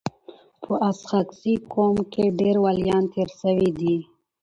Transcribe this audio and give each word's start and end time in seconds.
په 0.63 0.73
اسحق 0.89 1.27
زي 1.41 1.53
قوم 1.73 1.97
کي 2.13 2.23
ډير 2.39 2.55
وليان 2.65 3.03
تیر 3.13 3.29
سوي 3.41 3.69
دي. 3.79 3.97